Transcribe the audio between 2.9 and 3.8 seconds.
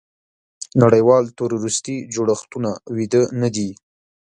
ویده نه دي.